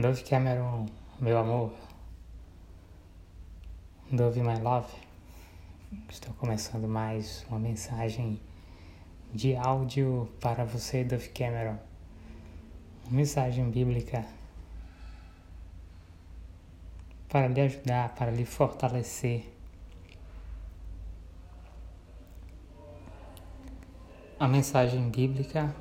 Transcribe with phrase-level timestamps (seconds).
[0.00, 0.86] Dove Cameron,
[1.20, 1.70] meu amor.
[4.10, 4.90] Dove My Love.
[6.08, 8.40] Estou começando mais uma mensagem
[9.34, 11.76] de áudio para você, Dove Cameron.
[13.04, 14.24] Uma mensagem bíblica
[17.28, 19.52] para lhe ajudar, para lhe fortalecer.
[24.40, 25.76] A mensagem bíblica,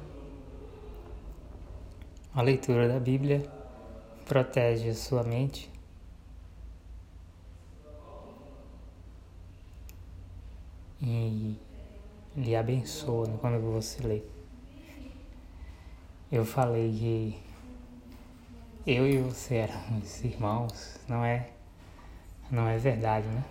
[2.35, 3.60] a leitura da Bíblia
[4.31, 5.69] protege sua mente.
[11.01, 11.57] E
[12.37, 14.21] lhe abençoa quando você lê.
[16.31, 17.43] Eu falei que
[18.87, 21.49] eu e você éramos irmãos, não é?
[22.49, 23.43] Não é verdade, né?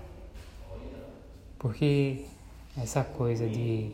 [1.58, 2.24] Porque
[2.78, 3.92] essa coisa de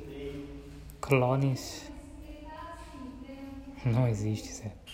[1.01, 1.91] clones
[3.85, 4.86] não existe, certo?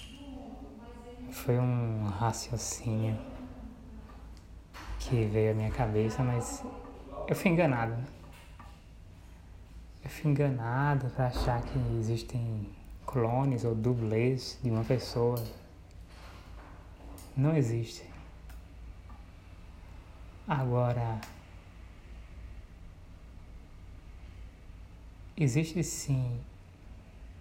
[1.33, 3.19] Foi um raciocínio
[5.01, 6.63] que veio à minha cabeça, mas
[7.27, 7.97] eu fui enganado.
[10.05, 12.69] Eu fui enganado para achar que existem
[13.07, 15.43] clones ou dublês de uma pessoa.
[17.35, 18.05] Não existe.
[20.47, 21.19] Agora,
[25.37, 26.39] existe sim,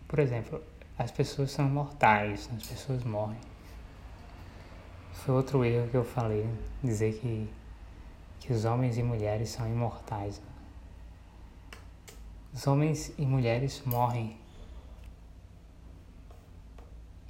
[0.08, 0.64] por exemplo,
[0.98, 3.52] as pessoas são mortais, as pessoas morrem.
[5.24, 6.50] Foi outro erro que eu falei,
[6.84, 7.48] dizer que,
[8.40, 10.42] que os homens e mulheres são imortais.
[12.52, 14.36] Os homens e mulheres morrem.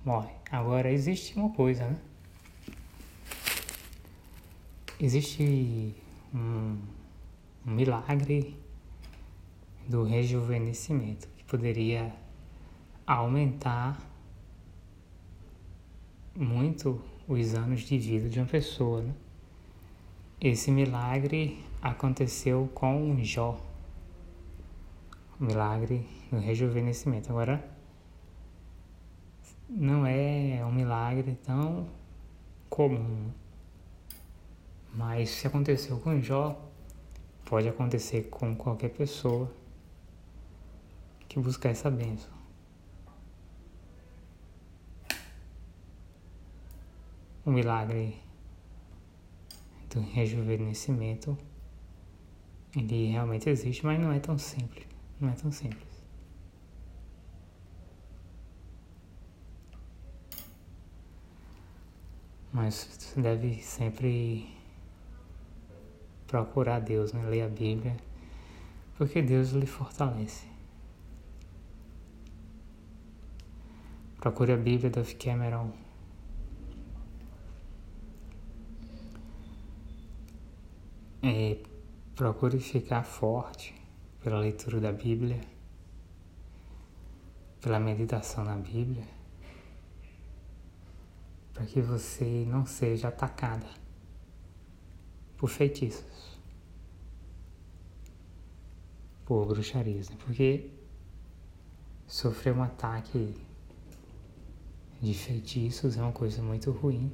[0.05, 0.33] Morrem.
[0.49, 1.99] Agora, existe uma coisa, né?
[4.97, 5.93] Existe
[6.33, 6.77] um,
[7.67, 8.57] um milagre
[9.85, 12.15] do rejuvenescimento que poderia
[13.05, 13.99] aumentar
[16.33, 19.01] muito os anos de vida de uma pessoa.
[19.01, 19.13] Né?
[20.39, 23.59] Esse milagre aconteceu com Jó.
[25.39, 27.29] O milagre do rejuvenescimento.
[27.29, 27.63] Agora,
[29.69, 31.87] não é um milagre tão
[32.69, 33.31] comum.
[34.93, 36.59] Mas se aconteceu com Jó,
[37.45, 39.51] pode acontecer com qualquer pessoa
[41.29, 42.40] que buscar essa bênção.
[47.45, 48.19] O milagre
[49.89, 51.37] do rejuvenescimento
[52.75, 54.87] ele realmente existe, mas não é tão simples.
[55.19, 55.91] Não é tão simples.
[62.53, 64.49] Mas você deve sempre
[66.27, 67.23] procurar Deus, né?
[67.29, 67.95] ler a Bíblia,
[68.97, 70.47] porque Deus lhe fortalece.
[74.17, 75.71] Procure a Bíblia do Cameron
[81.23, 81.57] É,
[82.15, 83.75] procure ficar forte
[84.23, 85.39] pela leitura da Bíblia,
[87.59, 89.07] pela meditação na Bíblia,
[91.53, 93.67] para que você não seja atacada
[95.37, 96.39] por feitiços,
[99.25, 100.17] por bruxarias, né?
[100.25, 100.71] porque
[102.07, 103.35] sofrer um ataque
[105.01, 107.11] de feitiços é uma coisa muito ruim.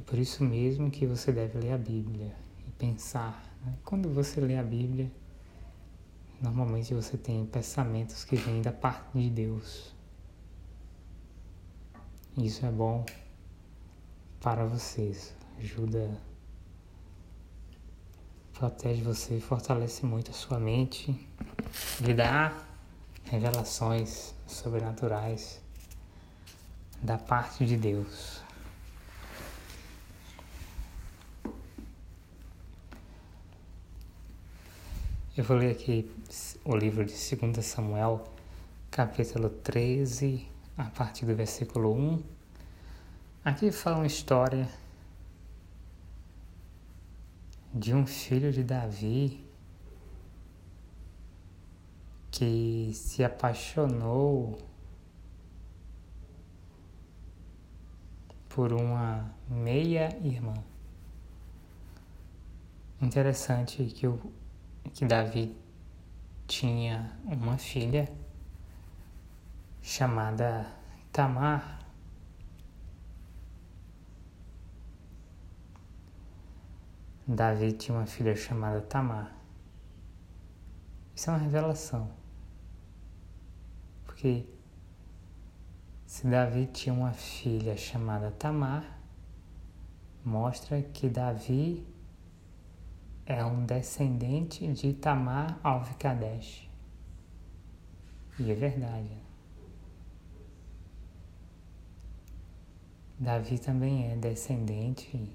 [0.00, 2.34] É por isso mesmo que você deve ler a Bíblia
[2.66, 3.44] e pensar.
[3.62, 3.74] Né?
[3.84, 5.12] Quando você lê a Bíblia,
[6.40, 9.94] normalmente você tem pensamentos que vêm da parte de Deus.
[12.38, 13.04] Isso é bom
[14.40, 16.10] para vocês, ajuda,
[18.54, 21.28] protege você, fortalece muito a sua mente,
[22.00, 22.56] lhe dá
[23.24, 25.60] revelações sobrenaturais
[27.02, 28.39] da parte de Deus.
[35.36, 36.10] Eu vou ler aqui
[36.64, 38.24] o livro de 2 Samuel,
[38.90, 40.44] capítulo 13,
[40.76, 42.22] a partir do versículo 1.
[43.44, 44.68] Aqui fala uma história
[47.72, 49.46] de um filho de Davi
[52.32, 54.58] que se apaixonou
[58.48, 60.54] por uma meia-irmã.
[63.00, 64.20] Interessante que o
[64.92, 65.56] que Davi
[66.46, 68.10] tinha uma filha
[69.80, 70.66] chamada
[71.12, 71.78] Tamar.
[77.26, 79.32] Davi tinha uma filha chamada Tamar.
[81.14, 82.10] Isso é uma revelação.
[84.04, 84.46] Porque
[86.10, 88.84] Se Davi tinha uma filha chamada Tamar,
[90.24, 91.86] mostra que Davi
[93.30, 96.68] é um descendente de Tamar Alvikadesh.
[98.38, 99.16] E é verdade.
[103.18, 105.30] Davi também é descendente,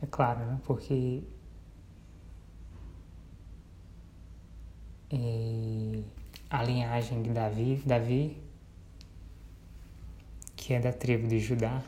[0.00, 0.60] é claro, né?
[0.64, 1.24] Porque
[6.48, 8.40] a linhagem de Davi, Davi,
[10.56, 11.82] que é da tribo de Judá,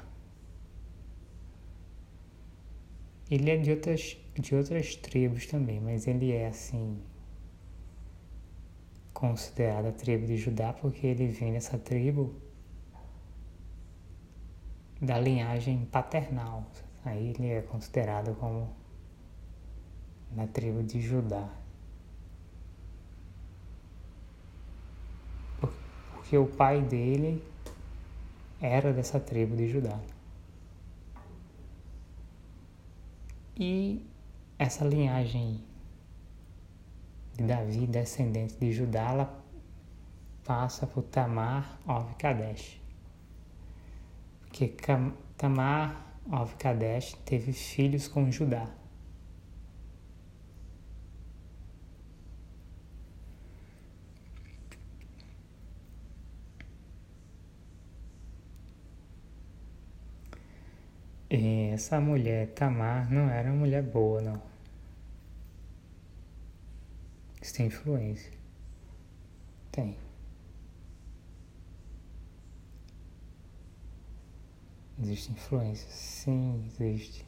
[3.31, 7.01] ele é de outras, de outras tribos também, mas ele é assim
[9.13, 12.35] considerado a tribo de Judá porque ele vem dessa tribo
[15.01, 16.67] da linhagem paternal.
[17.05, 18.75] Aí ele é considerado como
[20.33, 21.49] na tribo de Judá.
[26.13, 27.43] Porque o pai dele
[28.61, 29.99] era dessa tribo de Judá.
[33.57, 34.10] E
[34.61, 35.65] essa linhagem
[37.35, 39.45] de Davi, descendente de Judá, ela
[40.45, 42.81] passa por Tamar, Ov Kadesh
[44.53, 44.75] que
[45.37, 48.69] Tamar of Kadesh teve filhos com Judá.
[61.31, 64.50] E essa mulher, Tamar, não era uma mulher boa, não.
[67.41, 68.33] Isso tem influência.
[69.73, 69.97] Tem.
[75.03, 75.89] Existe influência?
[75.91, 77.27] Sim, existe.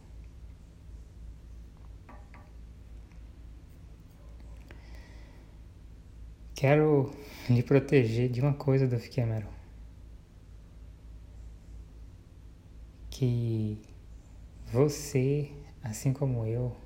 [6.54, 7.10] Quero
[7.48, 9.50] lhe proteger de uma coisa, Duff Cameron.
[13.10, 13.78] Que
[14.70, 15.50] você,
[15.82, 16.76] assim como eu,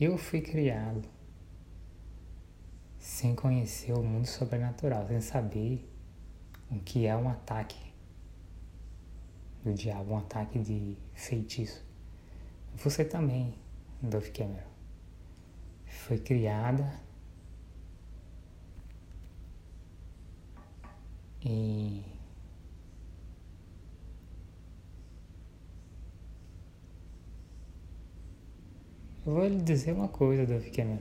[0.00, 1.06] eu fui criado
[2.98, 5.86] sem conhecer o mundo sobrenatural, sem saber
[6.70, 7.92] o que é um ataque
[9.62, 11.84] do diabo, um ataque de feitiço.
[12.76, 13.54] Você também,
[14.00, 14.70] Dove Cameron,
[15.86, 16.98] foi criada
[21.42, 22.02] e
[29.24, 30.98] vou lhe dizer uma coisa, Dove Cameron.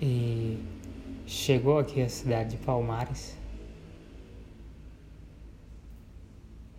[0.00, 0.58] E
[1.26, 3.36] Chegou aqui a cidade de Palmares.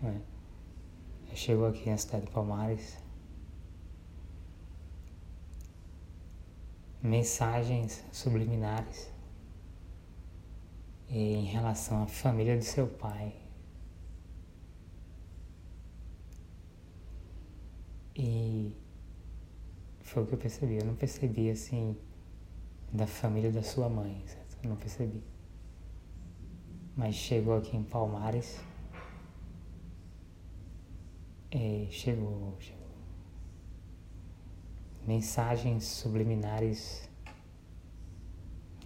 [0.02, 1.36] É.
[1.36, 2.98] Chegou aqui na cidade de Palmares.
[7.04, 9.12] Mensagens subliminares
[11.10, 13.36] em relação à família do seu pai.
[18.18, 18.76] E
[20.02, 20.78] foi o que eu percebi.
[20.78, 21.96] Eu não percebi assim
[22.92, 24.58] da família da sua mãe, certo?
[24.64, 25.24] Eu não percebi.
[26.96, 28.60] Mas chegou aqui em Palmares.
[31.52, 32.88] E chegou, chegou.
[35.06, 37.08] Mensagens subliminares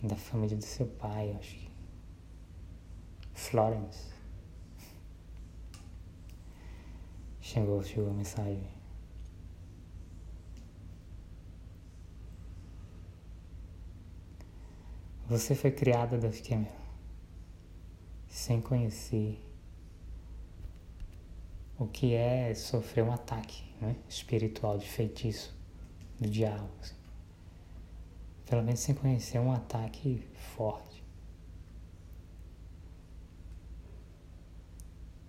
[0.03, 1.71] da família do seu pai, acho que.
[3.33, 4.11] Florence.
[7.39, 8.80] Chegou, chegou a mensagem.
[15.31, 16.69] Você foi criada da Cameron
[18.27, 19.41] sem conhecer
[21.79, 25.57] o que é sofrer um ataque né, espiritual de feitiço
[26.19, 26.69] do diabo.
[26.81, 26.95] Assim.
[28.45, 30.21] Pelo menos sem conhecer um ataque
[30.53, 31.01] forte.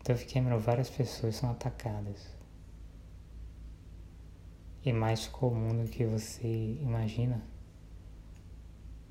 [0.04, 2.26] Dove Cameron, várias pessoas são atacadas.
[4.84, 7.51] E mais comum do que você imagina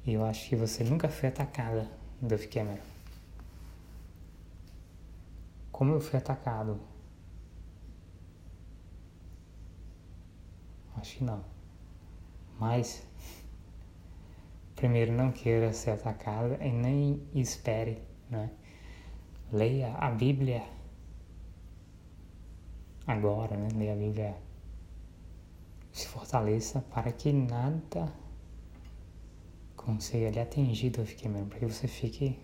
[0.05, 1.89] e eu acho que você nunca foi atacada,
[2.22, 2.81] Duff Cameron.
[5.72, 6.79] Como eu fui atacado?
[10.96, 11.43] Acho que não.
[12.60, 13.08] Mas,
[14.75, 18.51] primeiro, não queira ser atacada e nem espere, né?
[19.51, 20.63] Leia a Bíblia
[23.08, 23.70] agora, né?
[23.75, 24.38] Leia a Bíblia.
[25.91, 28.13] Se fortaleça para que nada
[29.83, 32.39] quando você é ali atingido, eu fiquei mesmo, para que você fique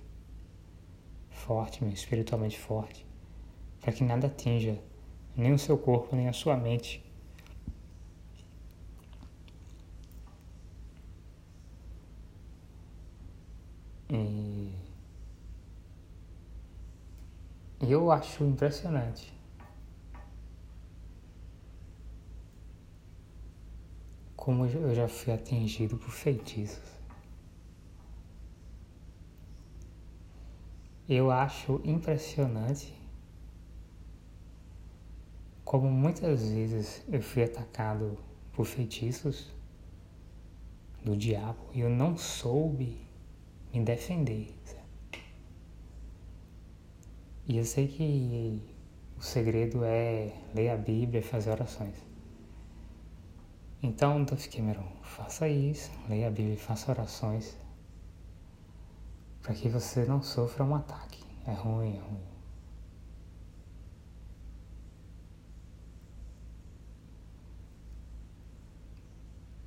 [1.30, 3.06] forte, mesmo, espiritualmente forte,
[3.80, 4.82] para que nada atinja
[5.36, 7.06] nem o seu corpo, nem a sua mente.
[14.10, 14.72] E
[17.92, 19.32] eu acho impressionante.
[24.36, 26.97] Como eu já fui atingido por feitiços.
[31.10, 32.94] Eu acho impressionante
[35.64, 38.18] como muitas vezes eu fui atacado
[38.52, 39.54] por feitiços
[41.06, 42.98] do diabo e eu não soube
[43.74, 44.54] me defender.
[47.48, 48.62] E eu sei que
[49.18, 51.96] o segredo é ler a Bíblia e fazer orações.
[53.82, 57.56] Então, Duff Cameron, faça isso, leia a Bíblia e faça orações
[59.48, 61.24] para que você não sofra um ataque.
[61.46, 62.28] É ruim, é ruim.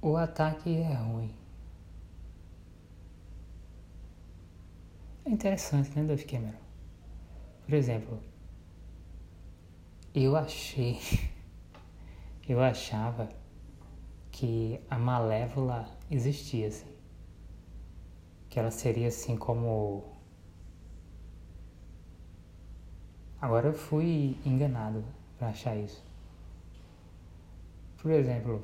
[0.02, 1.34] O ataque é ruim.
[5.24, 6.52] É interessante, né, Duff Cameron?
[7.64, 8.20] Por exemplo,
[10.14, 11.00] eu achei,
[12.46, 13.30] eu achava
[14.30, 16.99] que a Malévola existia, assim.
[18.50, 20.04] Que ela seria assim como.
[23.40, 25.02] Agora eu fui enganado
[25.38, 26.04] para achar isso.
[28.02, 28.62] Por exemplo,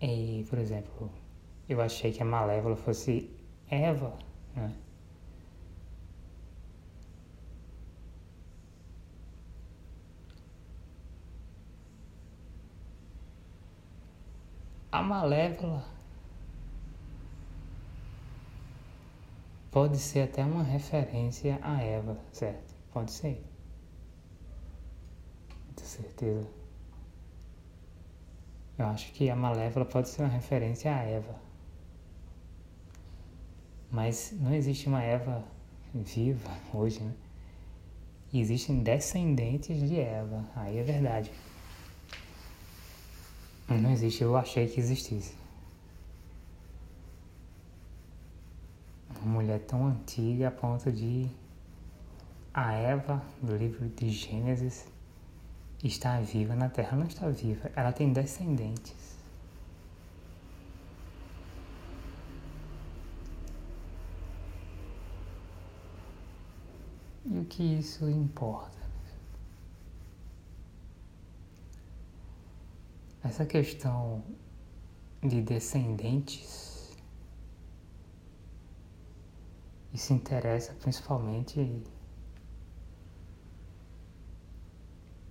[0.00, 1.10] e, por exemplo,
[1.68, 3.30] eu achei que a Malévola fosse
[3.68, 4.12] Eva,
[4.54, 4.72] né?
[14.92, 15.84] A malévola
[19.76, 22.74] pode ser até uma referência a Eva, certo?
[22.94, 23.44] Pode ser.
[25.76, 26.48] Com certeza.
[28.78, 31.36] Eu acho que a malévola pode ser uma referência a Eva.
[33.90, 35.44] Mas não existe uma Eva
[35.92, 37.12] viva hoje, né?
[38.32, 40.42] existem descendentes de Eva.
[40.56, 41.30] Aí é verdade.
[43.68, 45.34] Não existe, eu achei que existisse.
[49.26, 51.28] Uma mulher tão antiga a ponto de
[52.54, 54.86] a Eva do livro de Gênesis
[55.82, 56.96] estar viva na Terra.
[56.96, 59.18] Não está viva, ela tem descendentes.
[67.24, 68.78] E o que isso importa?
[73.24, 74.22] Essa questão
[75.20, 76.75] de descendentes
[79.96, 81.82] isso interessa principalmente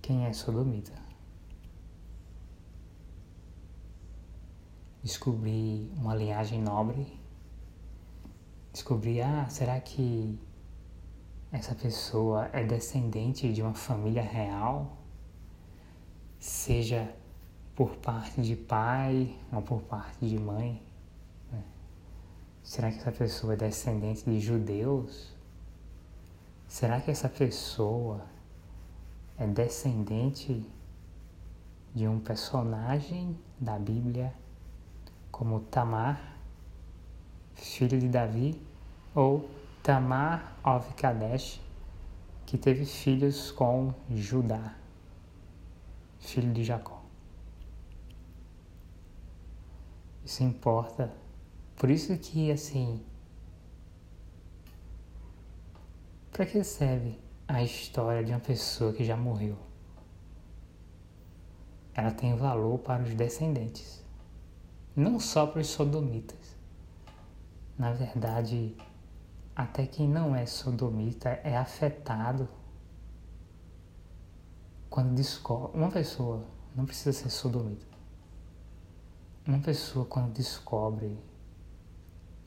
[0.02, 0.92] quem é sodomita.
[5.04, 7.06] Descobrir uma linhagem nobre,
[8.72, 10.36] descobrir, ah, será que
[11.52, 14.98] essa pessoa é descendente de uma família real?
[16.40, 17.14] Seja
[17.76, 20.85] por parte de pai ou por parte de mãe?
[22.66, 25.32] Será que essa pessoa é descendente de judeus?
[26.66, 28.26] Será que essa pessoa
[29.38, 30.68] é descendente
[31.94, 34.34] de um personagem da Bíblia
[35.30, 36.36] como Tamar,
[37.54, 38.60] filho de Davi,
[39.14, 39.48] ou
[39.80, 41.60] Tamar of Kadesh,
[42.44, 44.74] que teve filhos com Judá,
[46.18, 47.00] filho de Jacó?
[50.24, 51.25] Isso importa.
[51.76, 53.04] Por isso que, assim,
[56.32, 59.56] para que serve a história de uma pessoa que já morreu?
[61.94, 64.04] Ela tem valor para os descendentes,
[64.94, 66.56] não só para os sodomitas.
[67.78, 68.76] Na verdade,
[69.54, 72.48] até quem não é sodomita é afetado
[74.88, 75.78] quando descobre.
[75.78, 77.96] Uma pessoa não precisa ser sodomita
[79.46, 81.16] uma pessoa quando descobre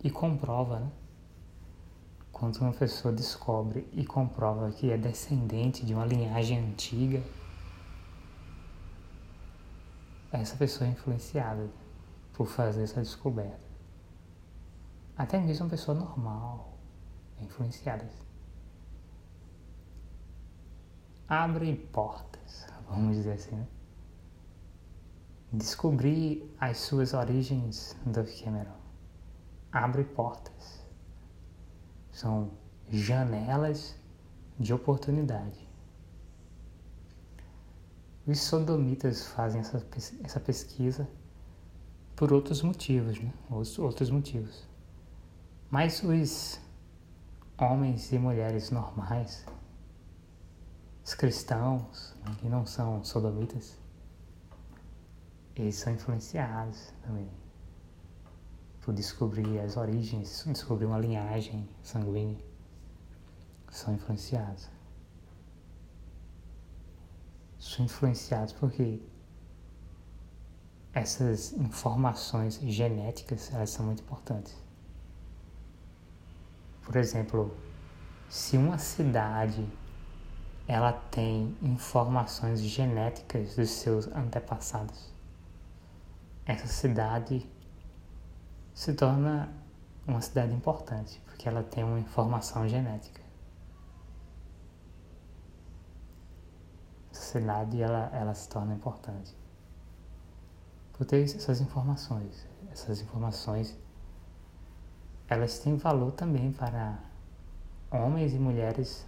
[0.04, 0.92] e comprova, né?
[2.32, 7.22] Quando uma pessoa descobre e comprova que é descendente de uma linhagem antiga,
[10.32, 11.70] essa pessoa é influenciada
[12.34, 13.68] por fazer essa descoberta.
[15.18, 16.78] Até mesmo uma pessoa normal
[17.38, 18.08] é influenciada.
[21.28, 23.68] Abre portas, vamos dizer assim, né?
[25.52, 28.79] Descobrir as suas origens do Cameron
[29.72, 30.84] abre portas.
[32.12, 32.52] São
[32.90, 33.96] janelas
[34.60, 35.68] de oportunidade.
[38.28, 39.86] Os sodomitas fazem essa,
[40.24, 41.08] essa pesquisa
[42.16, 43.34] por outros motivos, né?
[43.50, 44.68] outros motivos.
[45.72, 46.60] Mas os,
[47.60, 49.46] homens e mulheres normais,
[51.04, 53.78] os cristãos, né, que não são sodomitas,
[55.56, 57.30] eles são influenciados também
[58.82, 62.38] por descobrir as origens, descobrir uma linhagem sanguínea,
[63.70, 64.70] são influenciados.
[67.60, 69.02] São influenciados porque
[70.94, 74.56] essas informações genéticas elas são muito importantes.
[76.82, 77.56] Por exemplo,
[78.30, 79.68] se uma cidade
[80.68, 85.12] ela tem informações genéticas dos seus antepassados,
[86.46, 87.48] essa cidade
[88.80, 89.50] se torna
[90.08, 93.22] uma cidade importante, porque ela tem uma informação genética.
[97.12, 99.36] Essa cidade ela, ela se torna importante
[100.94, 102.48] por ter essas informações.
[102.72, 103.78] Essas informações
[105.28, 106.98] elas têm valor também para
[107.92, 109.06] homens e mulheres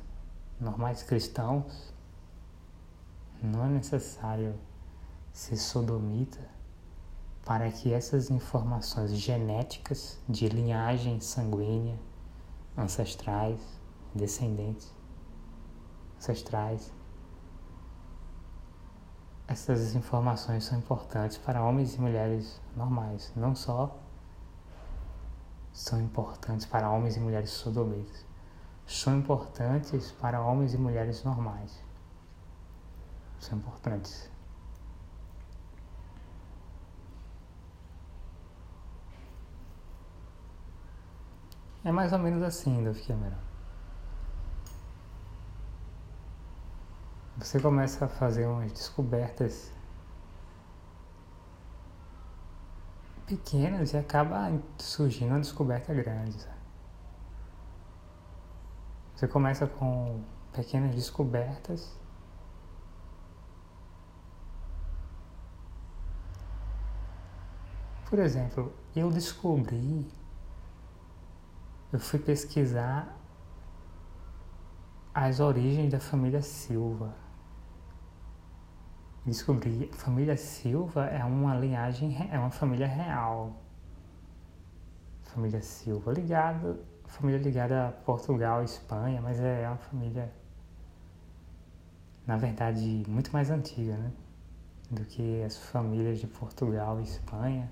[0.60, 1.94] normais cristãos.
[3.42, 4.54] Não é necessário
[5.32, 6.61] ser sodomita
[7.46, 12.00] para que essas informações genéticas de linhagem sanguínea,
[12.78, 13.60] ancestrais,
[14.14, 14.94] descendentes,
[16.18, 16.94] ancestrais,
[19.48, 23.98] essas informações são importantes para homens e mulheres normais, não só
[25.74, 28.26] são importantes para homens e mulheres sodomitas,
[28.86, 31.84] são importantes para homens e mulheres normais.
[33.40, 34.31] São importantes.
[41.84, 43.38] É mais ou menos assim, Dove Cameron.
[47.38, 49.72] Você começa a fazer umas descobertas
[53.26, 56.48] pequenas e acaba surgindo uma descoberta grande.
[59.16, 61.98] Você começa com pequenas descobertas.
[68.08, 70.12] Por exemplo, eu descobri
[71.92, 73.18] eu fui pesquisar
[75.14, 77.14] as origens da família Silva.
[79.26, 83.62] Descobri a família Silva é uma linhagem, é uma família real.
[85.24, 90.34] Família Silva, ligada, família ligada a Portugal Espanha, mas é uma família,
[92.26, 94.12] na verdade, muito mais antiga, né?
[94.90, 97.72] Do que as famílias de Portugal e Espanha.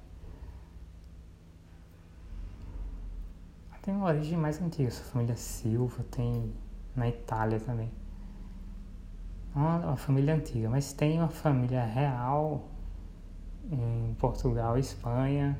[3.82, 6.54] Tem uma origem mais antiga, essa família Silva tem
[6.96, 7.92] na Itália também.
[9.56, 12.70] Uma, uma família antiga, mas tem uma família real
[13.72, 15.58] em Portugal e Espanha.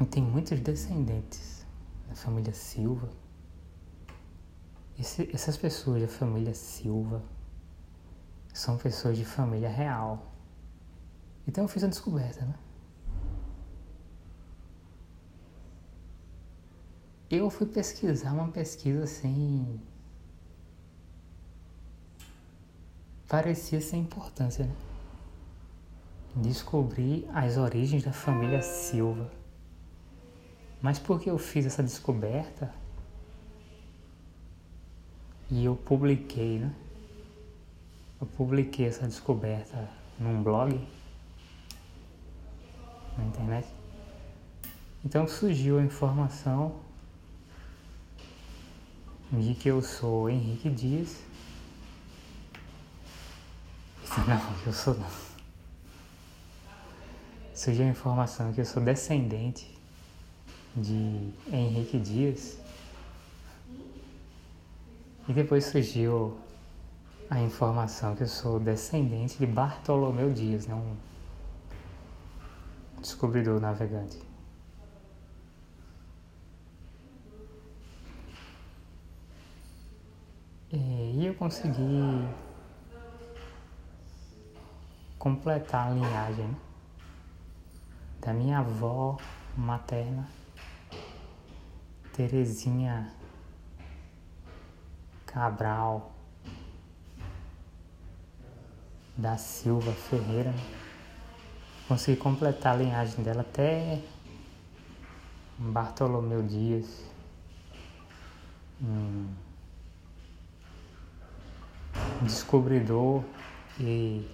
[0.00, 1.66] E tem muitos descendentes
[2.08, 3.10] da família Silva.
[4.98, 7.22] Esse, essas pessoas da família Silva
[8.52, 10.32] são pessoas de família real.
[11.46, 12.54] Então eu fiz a descoberta, né?
[17.30, 19.80] Eu fui pesquisar uma pesquisa assim.
[23.28, 24.74] Parecia sem importância, né?
[26.34, 29.30] Descobri as origens da família Silva.
[30.82, 32.74] Mas porque eu fiz essa descoberta
[35.48, 36.74] e eu publiquei, né?
[38.20, 39.88] Eu publiquei essa descoberta
[40.18, 40.84] num blog
[43.16, 43.68] na internet.
[45.04, 46.89] Então surgiu a informação
[49.32, 51.22] de que eu sou Henrique Dias.
[54.26, 55.06] Não, eu sou não.
[57.54, 59.72] Surgiu a informação que eu sou descendente
[60.74, 62.58] de Henrique Dias.
[65.28, 66.36] E depois surgiu
[67.28, 70.74] a informação que eu sou descendente de Bartolomeu Dias, né?
[70.74, 70.96] um
[73.00, 74.18] descobridor navegante.
[80.72, 82.28] É, e eu consegui
[85.16, 86.56] completar a linhagem
[88.20, 89.16] da minha avó
[89.56, 90.28] materna,
[92.12, 93.12] Terezinha
[95.24, 96.12] Cabral
[99.16, 100.52] da Silva Ferreira.
[101.86, 104.02] Consegui completar a linhagem dela até
[105.58, 107.04] Bartolomeu Dias.
[108.82, 109.49] Hum
[112.22, 113.24] descobridor
[113.78, 114.28] e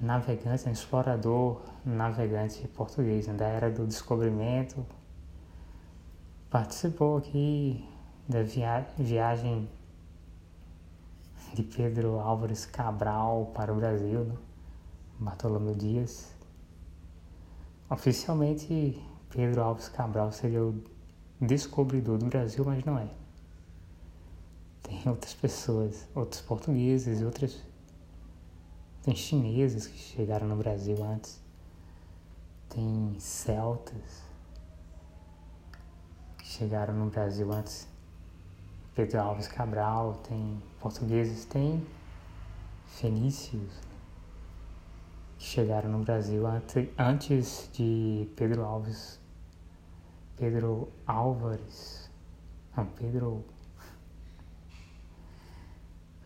[0.00, 4.84] navegante, um explorador, navegante português, né, da era do descobrimento.
[6.50, 7.88] Participou aqui
[8.28, 9.68] da via viagem
[11.54, 14.34] de Pedro Álvares Cabral para o Brasil, né?
[15.18, 16.34] Bartolomeu Dias.
[17.88, 20.82] Oficialmente, Pedro Álvares Cabral seria o
[21.40, 23.21] descobridor do Brasil, mas não é.
[24.92, 27.58] Tem outras pessoas, outros portugueses outras.
[29.02, 31.40] Tem chineses que chegaram no Brasil antes.
[32.68, 34.22] Tem celtas
[36.36, 37.88] que chegaram no Brasil antes.
[38.94, 41.84] Pedro Alves Cabral, tem portugueses, tem
[42.84, 43.72] fenícios
[45.38, 46.42] que chegaram no Brasil
[46.98, 49.18] antes de Pedro Alves
[50.36, 52.10] Pedro Álvares.
[52.76, 53.42] Não, Pedro.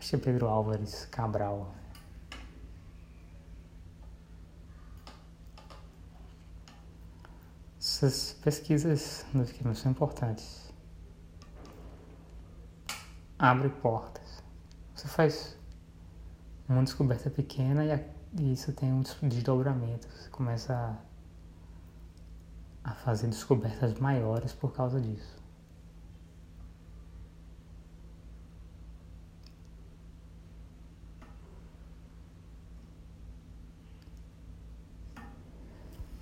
[0.07, 1.75] Que é Pedro Álvares Cabral.
[7.77, 10.71] Essas pesquisas no Wikimedia são importantes.
[13.37, 14.41] Abre portas.
[14.95, 15.57] Você faz
[16.69, 17.83] uma descoberta pequena
[18.39, 20.07] e isso tem um desdobramento.
[20.07, 21.07] Você começa a
[22.87, 25.36] a fazer descobertas maiores por causa disso.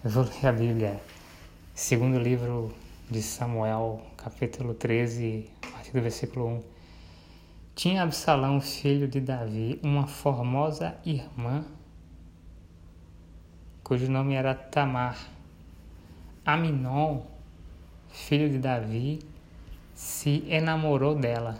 [0.06, 1.02] Eu vou ler a Bíblia,
[1.74, 2.72] segundo livro
[3.10, 6.64] de Samuel, capítulo 13, a partir do versículo 1.
[7.74, 11.66] Tinha Absalão, filho de Davi, uma formosa irmã,
[13.84, 15.18] cujo nome era Tamar.
[16.46, 17.22] Aminon,
[18.12, 19.18] filho de Davi,
[19.96, 21.58] se enamorou dela.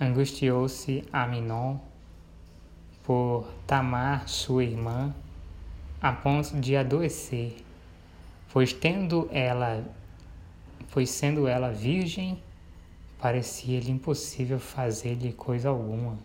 [0.00, 1.78] Angustiou-se Aminon
[3.04, 5.14] por Tamar, sua irmã,
[6.06, 7.64] a ponto de adoecer,
[8.52, 9.84] pois tendo ela,
[10.92, 12.40] pois sendo ela virgem,
[13.18, 16.16] parecia-lhe impossível fazer-lhe coisa alguma.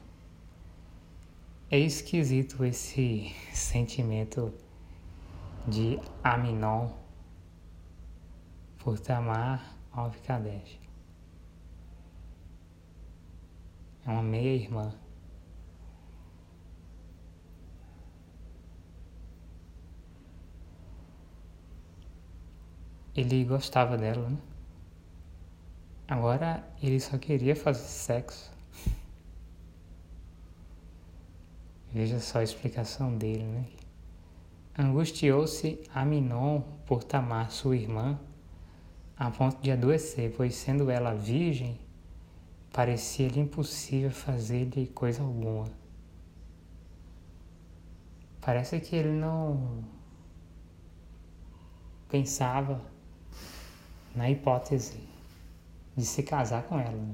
[1.72, 4.54] É esquisito esse sentimento
[5.68, 6.92] de Aminon
[8.78, 10.80] por Tamar Alves Kadesh.
[14.06, 14.94] É uma meia-irmã.
[23.16, 24.38] Ele gostava dela, né?
[26.08, 28.52] Agora ele só queria fazer sexo.
[31.94, 33.66] Veja só a explicação dele, né?
[34.78, 38.18] Angustiou-se Aminon por Tamar, sua irmã,
[39.18, 41.78] a ponto de adoecer, pois sendo ela virgem,
[42.72, 45.70] parecia-lhe impossível fazer-lhe coisa alguma.
[48.40, 49.84] Parece que ele não
[52.10, 52.91] pensava
[54.16, 55.00] na hipótese
[55.96, 56.92] de se casar com ela.
[56.92, 57.14] Né?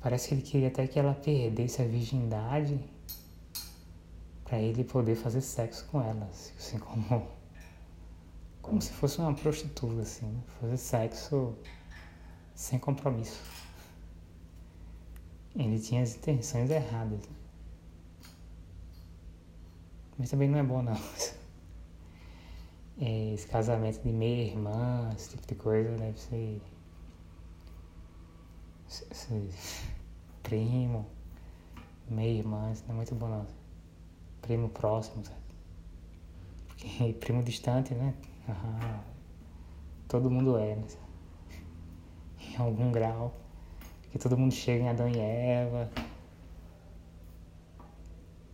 [0.00, 2.78] Parece que ele queria até que ela perdesse a virgindade
[4.44, 7.38] para ele poder fazer sexo com ela, assim como
[8.68, 10.42] como se fosse uma prostituta, assim, né?
[10.60, 11.54] fazer sexo
[12.54, 13.40] sem compromisso.
[15.56, 17.20] Ele tinha as intenções erradas.
[20.18, 20.96] Mas também não é bom, não.
[23.00, 26.60] É, esse casamento de meia irmã, esse tipo de coisa, deve ser.
[30.42, 31.06] primo,
[32.08, 33.46] meia irmã, isso não é muito bom, não.
[34.42, 35.38] Primo próximo, sabe?
[36.68, 38.14] Porque primo distante, né?
[38.48, 39.00] Ah,
[40.08, 40.84] todo mundo é, né?
[42.40, 43.34] em algum grau.
[44.10, 45.90] Que todo mundo chega em Adão e Eva.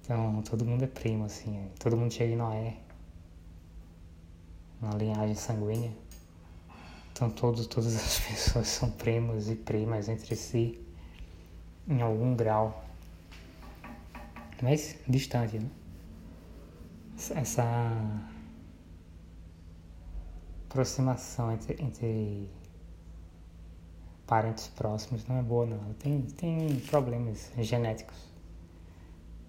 [0.03, 1.57] Então, todo mundo é primo, assim.
[1.57, 1.69] É.
[1.79, 2.77] Todo mundo chega em Noé.
[4.85, 5.91] Uma linhagem sanguínea.
[7.11, 10.79] Então, todos, todas as pessoas são primos e primas entre si.
[11.89, 12.85] Em algum grau.
[14.63, 15.71] Mas distante, né?
[17.35, 17.65] Essa
[20.69, 22.51] aproximação entre, entre
[24.27, 25.95] parentes próximos não é boa não.
[25.95, 28.17] Tem, tem problemas genéticos.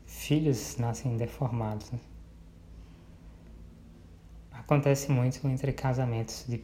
[0.05, 1.91] Filhos nascem deformados.
[1.91, 1.99] Né?
[4.65, 6.61] Acontece muito entre casamentos de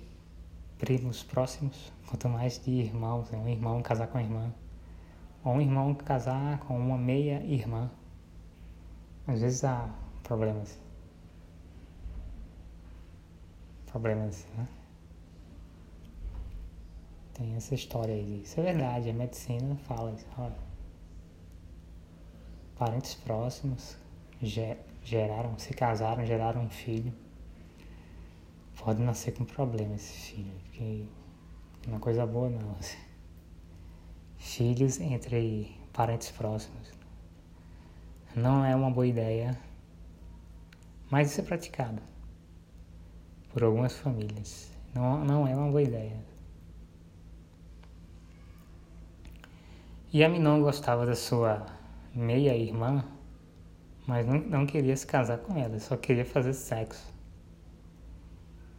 [0.77, 3.37] primos próximos, quanto mais de irmãos, né?
[3.37, 4.53] um irmão casar com a irmã,
[5.43, 7.89] ou um irmão casar com uma meia irmã.
[9.25, 9.87] Às vezes há
[10.23, 10.77] problemas
[13.91, 14.67] problemas, né?
[17.33, 18.41] Tem essa história aí.
[18.43, 20.25] Isso é verdade, a medicina fala isso.
[20.37, 20.55] Olha,
[22.77, 23.97] parentes próximos
[25.03, 27.13] geraram, se casaram, geraram um filho.
[28.77, 31.05] Pode nascer com problema esse filho, porque
[31.87, 32.75] não é coisa boa não.
[34.37, 36.91] Filhos entre parentes próximos.
[38.35, 39.59] Não é uma boa ideia,
[41.09, 42.01] mas isso é praticado
[43.49, 44.71] por algumas famílias.
[44.93, 46.17] Não, não é uma boa ideia.
[50.13, 51.65] E Aminon gostava da sua
[52.13, 53.05] meia-irmã,
[54.05, 57.10] mas não, não queria se casar com ela, só queria fazer sexo.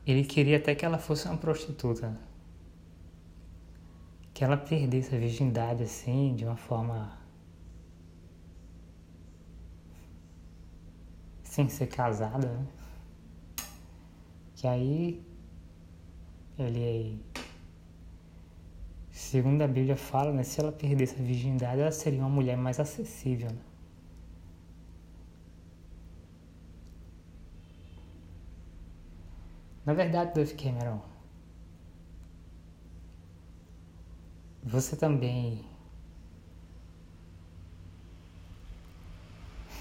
[0.06, 2.18] Ele queria até que ela fosse uma prostituta.
[4.34, 7.20] Que ela perdesse a virgindade assim, de uma forma.
[11.44, 12.66] sem ser casada, né?
[14.56, 15.22] Que aí
[16.58, 17.20] ele
[19.10, 22.80] segundo a Bíblia fala, né, se ela perdesse a virgindade, ela seria uma mulher mais
[22.80, 23.50] acessível.
[23.50, 23.71] Né?
[29.84, 31.00] Na verdade, Dove Cameron,
[34.62, 35.64] você também.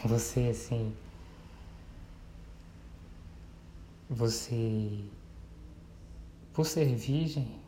[0.03, 0.95] Você, assim.
[4.09, 5.05] Você.
[6.53, 7.61] Por ser virgem,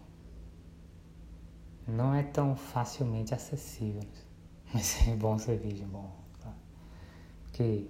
[1.87, 4.03] não é tão facilmente acessível.
[4.73, 6.11] Mas é bom ser virgem, bom.
[6.39, 6.53] Tá?
[7.43, 7.87] Porque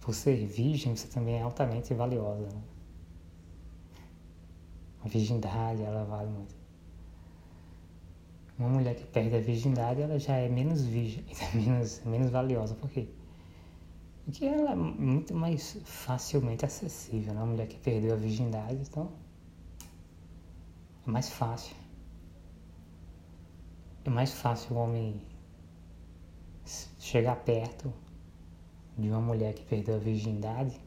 [0.00, 2.46] por ser virgem, você também é altamente valiosa.
[2.48, 2.62] Né?
[5.04, 6.54] A virgindade, ela vale muito.
[8.58, 12.74] Uma mulher que perde a virgindade, ela já é menos virgem, é menos, menos valiosa.
[12.74, 13.08] Por quê?
[14.24, 17.34] Porque ela é muito mais facilmente acessível.
[17.34, 17.40] Né?
[17.40, 19.10] Uma mulher que perdeu a virgindade, então
[21.06, 21.74] é mais fácil.
[24.04, 25.20] É mais fácil o homem
[26.98, 27.92] chegar perto
[28.96, 30.80] de uma mulher que perdeu a virgindade,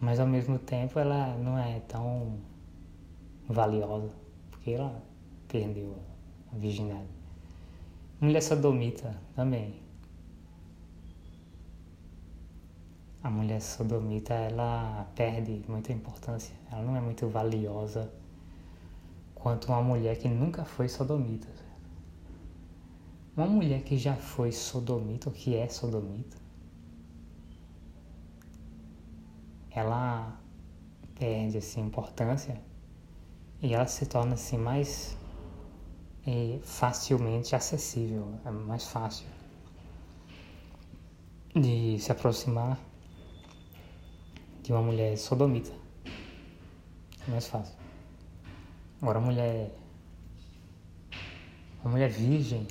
[0.00, 2.38] mas ao mesmo tempo ela não é tão
[3.48, 4.10] valiosa,
[4.50, 5.02] porque ela
[5.48, 5.96] perdeu
[6.52, 7.08] a virgindade.
[8.20, 9.74] Mulher sodomita também.
[13.22, 18.10] A mulher sodomita ela perde muita importância, ela não é muito valiosa
[19.34, 21.48] quanto uma mulher que nunca foi sodomita.
[23.36, 26.36] Uma mulher que já foi sodomita, ou que é sodomita,
[29.70, 30.40] ela
[31.16, 32.58] perde assim, importância
[33.66, 35.16] e ela se torna assim mais
[36.24, 39.26] é, facilmente acessível, é mais fácil
[41.52, 42.78] de se aproximar
[44.62, 45.72] de uma mulher sodomita.
[47.26, 47.74] É mais fácil.
[49.02, 49.74] Agora, uma mulher.
[51.82, 52.68] Uma mulher virgem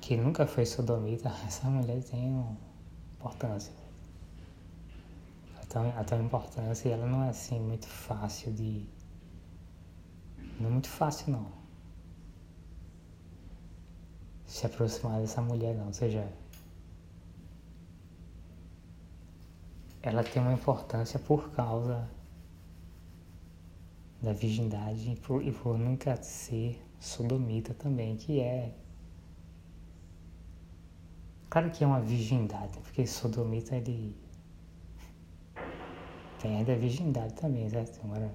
[0.00, 2.46] que nunca foi sodomita, essa mulher tem
[3.18, 3.85] importância
[5.68, 8.86] tão, a tão importância e ela não é assim muito fácil de.
[10.60, 11.52] Não é muito fácil não.
[14.46, 16.30] Se aproximar dessa mulher não, ou seja.
[20.02, 22.08] Ela tem uma importância por causa
[24.22, 28.72] da virgindade e por, e por nunca ser sodomita também, que é.
[31.50, 34.16] Claro que é uma virgindade, porque sodomita ele
[36.40, 38.00] Perde a virgindade também, certo?
[38.04, 38.32] Agora.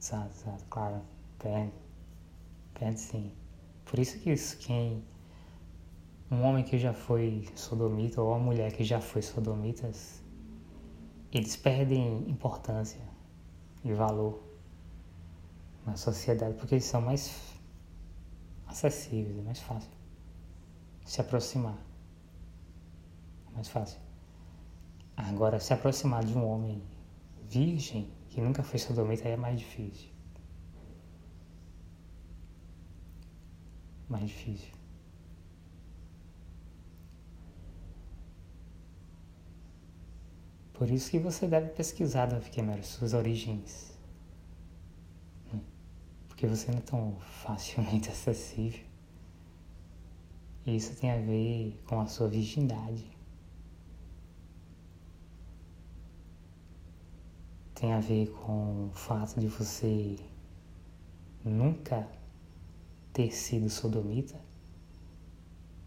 [0.00, 1.00] Exato, exato, claro.
[1.38, 1.72] Perde.
[2.74, 3.32] Perde sim.
[3.84, 5.02] Por isso que isso, quem.
[6.30, 9.90] Um homem que já foi sodomita ou uma mulher que já foi sodomita,
[11.32, 13.00] eles perdem importância
[13.82, 14.42] e valor
[15.86, 17.54] na sociedade porque eles são mais
[18.66, 19.98] acessíveis, é mais fácil
[21.08, 21.78] se aproximar.
[23.48, 23.98] É mais fácil.
[25.18, 26.80] Agora, se aproximar de um homem
[27.42, 30.10] virgem, que nunca foi sodomita, aí é mais difícil.
[34.08, 34.72] Mais difícil.
[40.72, 43.92] Por isso que você deve pesquisar, Davi Cameron, suas origens.
[46.28, 48.86] Porque você não é tão facilmente acessível.
[50.64, 53.17] E isso tem a ver com a sua virgindade.
[57.78, 60.16] Tem a ver com o fato de você
[61.44, 62.08] nunca
[63.12, 64.40] ter sido sodomita?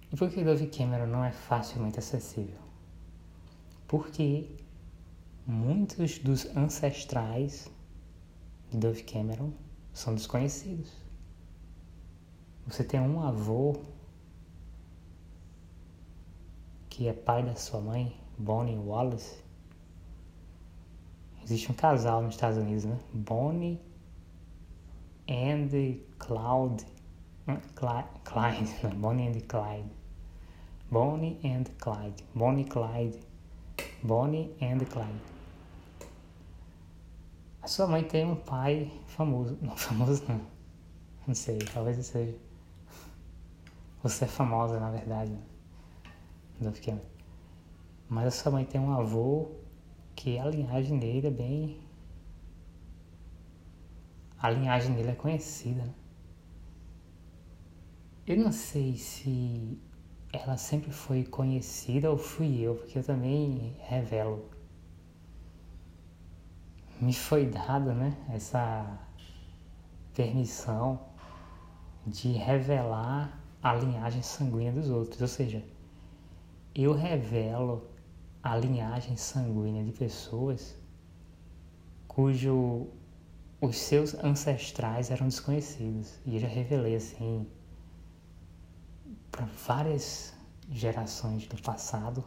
[0.09, 2.59] E por que Dove Cameron não é facilmente acessível?
[3.89, 4.55] Porque
[5.45, 7.69] muitos dos ancestrais
[8.69, 9.51] de Dove Cameron
[9.91, 10.93] são desconhecidos.
[12.67, 13.75] Você tem um avô
[16.89, 19.43] que é pai da sua mãe, Bonnie Wallace.
[21.43, 22.97] Existe um casal nos Estados Unidos, né?
[23.13, 23.79] Bonnie
[25.29, 25.69] and.
[26.19, 26.85] Clyde,
[28.83, 29.91] não, Bonnie and Clyde.
[30.89, 32.23] Bonnie and Clyde.
[32.35, 33.19] Bonnie Clyde.
[34.03, 35.21] Bonnie and Clyde.
[37.61, 39.57] A sua mãe tem um pai famoso.
[39.61, 40.41] Não, famoso não.
[41.27, 42.35] Não sei, talvez seja.
[44.03, 45.37] Você é famosa, na verdade.
[46.59, 46.99] Não fiquei.
[48.09, 49.51] Mas a sua mãe tem um avô
[50.15, 51.81] que a linhagem dele é bem.
[54.39, 55.93] A linhagem dele é conhecida, né?
[58.25, 59.77] Eu não sei se
[60.31, 64.49] ela sempre foi conhecida ou fui eu, porque eu também revelo.
[67.01, 68.99] Me foi dada, né, essa
[70.13, 70.99] permissão
[72.05, 75.63] de revelar a linhagem sanguínea dos outros, ou seja,
[76.73, 77.90] eu revelo
[78.43, 80.75] a linhagem sanguínea de pessoas
[82.07, 82.89] cujo
[83.61, 86.19] os seus ancestrais eram desconhecidos.
[86.25, 87.47] E eu já revelei assim
[89.31, 90.33] para várias
[90.69, 92.23] gerações do passado.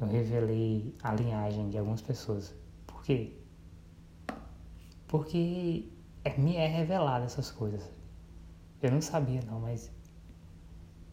[0.00, 2.54] Eu revelei a linhagem de algumas pessoas.
[2.86, 3.32] Por quê?
[5.06, 5.88] Porque
[6.24, 7.88] é, me é revelado essas coisas.
[8.82, 9.90] Eu não sabia não, mas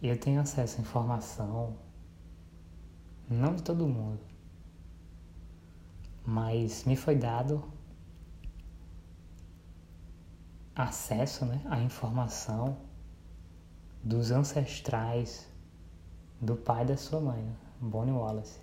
[0.02, 1.78] eu tenho acesso à informação,
[3.34, 4.20] não de todo mundo,
[6.26, 7.64] mas me foi dado
[10.76, 12.78] acesso né, à informação
[14.04, 15.48] dos ancestrais
[16.42, 18.60] do pai da sua mãe, né, Bonnie Wallace.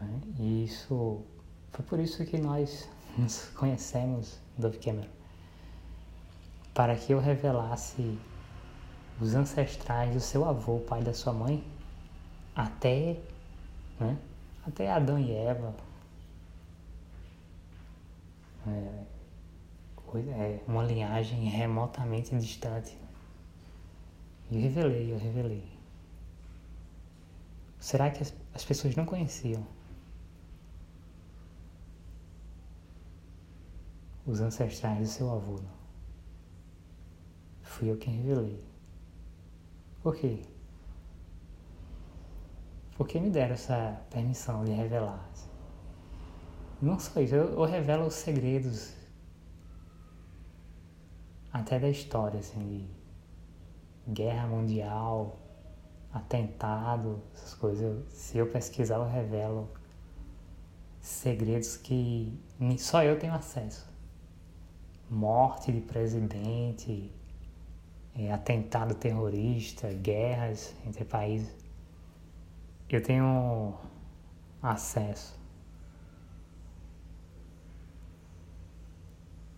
[0.00, 1.22] Né, e isso
[1.70, 5.24] foi por isso que nós nos conhecemos, Dove Cameron
[6.74, 8.18] para que eu revelasse
[9.20, 11.64] os ancestrais do seu avô, pai da sua mãe,
[12.54, 13.20] até,
[13.98, 14.18] né,
[14.66, 15.74] até Adão e Eva.
[18.66, 19.04] É,
[20.16, 22.96] é uma linhagem remotamente distante.
[24.50, 25.64] E eu revelei, eu revelei.
[27.78, 29.66] Será que as, as pessoas não conheciam
[34.24, 35.60] os ancestrais do seu avô?
[37.62, 38.73] Fui eu quem revelei.
[40.04, 40.42] Por quê?
[42.94, 45.26] Porque me deram essa permissão de revelar.
[46.80, 48.94] Não só isso, eu, eu revelo os segredos
[51.50, 52.86] até da história, assim,
[54.06, 55.38] de guerra mundial,
[56.12, 57.82] atentado, essas coisas.
[57.82, 59.70] Eu, se eu pesquisar, eu revelo
[61.00, 62.38] segredos que
[62.78, 63.88] só eu tenho acesso.
[65.08, 67.10] Morte de presidente,
[68.14, 71.54] é, atentado terrorista, guerras entre países,
[72.88, 73.74] eu tenho
[74.62, 75.38] acesso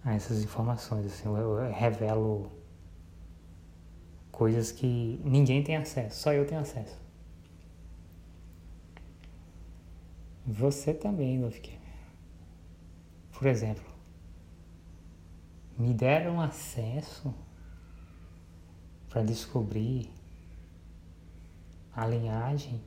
[0.03, 1.07] a essas informações.
[1.07, 2.51] Assim, eu, eu revelo
[4.33, 6.99] coisas que ninguém tem acesso, só eu tenho acesso.
[10.47, 11.77] Você também, Lufke.
[13.33, 13.85] Por exemplo,
[15.77, 17.35] me deram acesso
[19.09, 20.11] para descobrir
[21.95, 22.81] a linhagem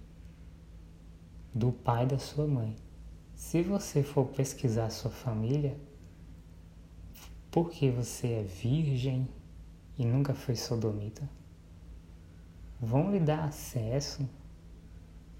[1.53, 2.75] do pai da sua mãe.
[3.35, 5.75] Se você for pesquisar a sua família,
[7.49, 9.27] porque você é virgem
[9.97, 11.27] e nunca foi sodomita,
[12.79, 14.29] vão lhe dar acesso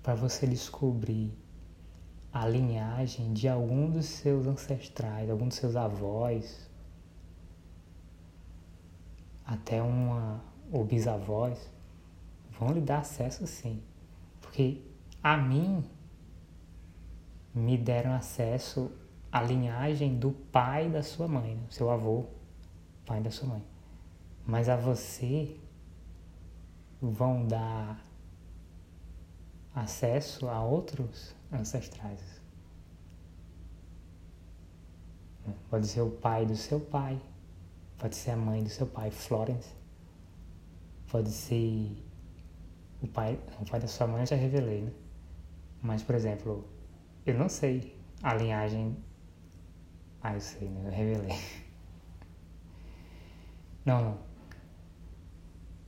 [0.02, 1.32] para você descobrir
[2.32, 6.70] a linhagem de algum dos seus ancestrais, algum dos seus avós,
[9.46, 11.70] até uma ou bisavós,
[12.52, 13.82] vão lhe dar acesso sim.
[14.42, 14.82] Porque
[15.24, 15.84] a mim
[17.54, 18.92] me deram acesso
[19.32, 21.64] à linhagem do pai da sua mãe, né?
[21.70, 22.26] seu avô,
[23.06, 23.64] pai da sua mãe.
[24.46, 25.56] Mas a você
[27.02, 28.04] vão dar
[29.74, 32.40] acesso a outros ancestrais.
[35.70, 37.20] Pode ser o pai do seu pai,
[37.98, 39.79] pode ser a mãe do seu pai, Florence
[41.10, 41.98] Pode ser
[43.02, 44.92] o pai, o pai da sua mãe eu já revelei, né?
[45.82, 46.68] Mas, por exemplo,
[47.26, 48.98] eu não sei a linhagem.
[50.22, 50.82] Ah, eu sei, né?
[50.86, 51.36] Eu revelei.
[53.86, 54.18] Não, não.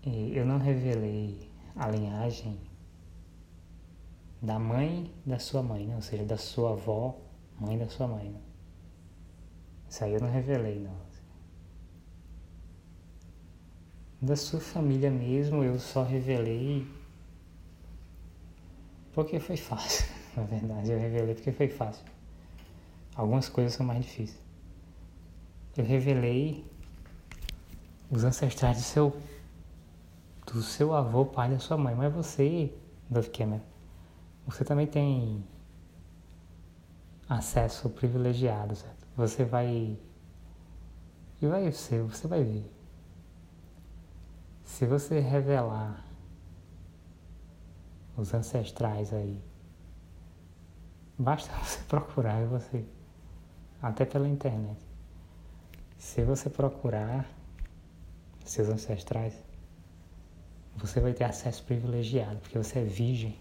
[0.04, 2.60] Eu não revelei a linhagem
[4.42, 5.96] da mãe da sua mãe, né?
[5.96, 7.20] Ou seja, da sua avó,
[7.60, 8.42] mãe da sua mãe, né?
[9.88, 11.11] Isso aí eu não revelei, não.
[14.22, 16.88] Da sua família mesmo, eu só revelei
[19.14, 20.06] porque foi fácil.
[20.38, 22.06] Na verdade, eu revelei porque foi fácil.
[23.16, 24.40] Algumas coisas são mais difíceis.
[25.76, 26.64] Eu revelei
[28.12, 29.18] os ancestrais do seu
[30.46, 32.74] do seu avô, pai da sua mãe, mas você,
[33.10, 33.62] Dove Cameron,
[34.46, 35.44] você também tem
[37.30, 39.08] acesso privilegiado, certo?
[39.16, 39.98] Você vai
[41.42, 42.81] e vai ser, você vai ver.
[44.72, 46.04] Se você revelar
[48.16, 49.40] os ancestrais aí,
[51.20, 52.86] basta você procurar você,
[53.82, 54.82] até pela internet.
[55.98, 57.30] Se você procurar
[58.46, 59.36] seus ancestrais,
[60.78, 63.38] você vai ter acesso privilegiado, porque você é virgem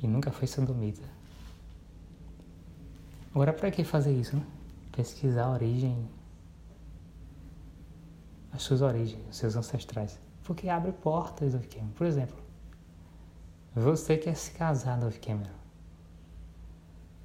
[0.00, 1.08] e nunca foi sodomita.
[3.30, 4.36] Agora, para que fazer isso?
[4.36, 4.44] Né?
[4.90, 6.10] Pesquisar a origem,
[8.52, 10.20] as suas origens, os seus ancestrais.
[10.44, 11.92] Porque abre portas, Dove Cameron.
[11.92, 12.36] Por exemplo,
[13.74, 15.50] você quer se casar, Dove Cameron,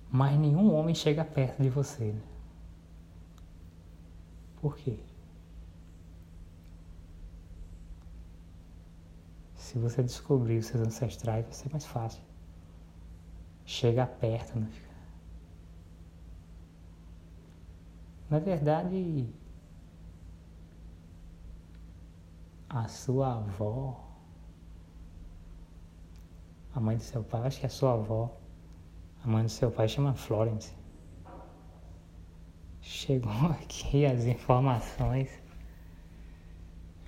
[0.10, 2.14] mas nenhum homem chega perto de você.
[2.14, 2.22] Né?
[4.62, 4.98] Por quê?
[9.56, 12.22] Se você descobrir os seus ancestrais, vai ser mais fácil.
[13.66, 14.88] Chegar perto, não fica.
[18.30, 19.28] Na verdade,
[22.84, 24.04] a sua avó,
[26.74, 28.36] a mãe do seu pai, acho que é a sua avó,
[29.24, 30.74] a mãe do seu pai chama Florence.
[32.82, 35.30] Chegou aqui as informações.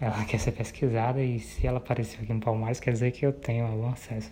[0.02, 3.34] Ela quer ser pesquisada e se ela apareceu aqui em Palmares, quer dizer que eu
[3.34, 4.32] tenho algum acesso.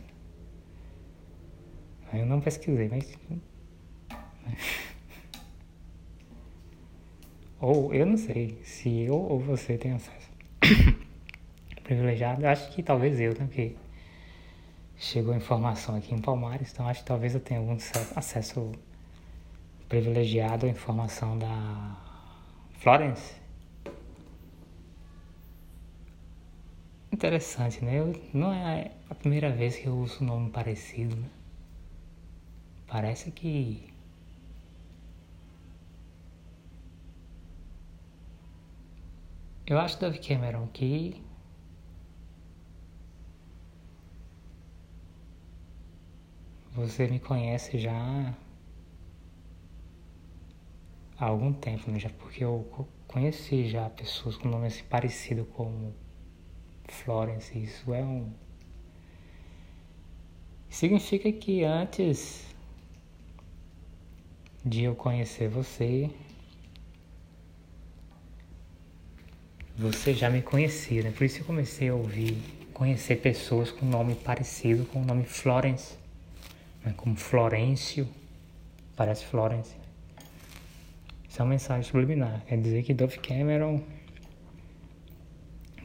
[2.13, 3.17] Eu não pesquisei, mas.
[7.59, 10.31] ou eu não sei se eu ou você tem acesso.
[11.88, 13.45] Privilegiado, acho que talvez eu, né?
[13.45, 13.73] Porque
[14.97, 17.77] chegou informação aqui em Palmares, então acho que talvez eu tenha algum
[18.13, 18.73] acesso
[19.88, 21.95] privilegiado à informação da
[22.79, 23.35] Florence.
[27.09, 27.99] Interessante, né?
[27.99, 31.29] Eu, não é a primeira vez que eu uso um nome parecido, né?
[32.85, 33.88] Parece que
[39.65, 41.25] eu acho Dove Cameron que
[46.78, 47.91] você me conhece já
[51.17, 51.97] há algum tempo, né?
[51.97, 55.95] já porque eu conheci já pessoas com nome assim parecido como
[56.88, 57.57] Florence.
[57.57, 58.32] Isso é um
[60.69, 62.45] significa que antes
[64.63, 66.11] de eu conhecer você,
[69.75, 71.11] você já me conhecia, né?
[71.11, 72.38] Por isso eu comecei a ouvir,
[72.71, 75.96] conhecer pessoas com nome parecido com o nome Florence,
[76.84, 76.93] né?
[76.97, 78.07] como Florencio,
[78.95, 79.75] parece Florence.
[81.28, 83.84] Isso é uma mensagem subliminar, quer dizer que Dove Cameron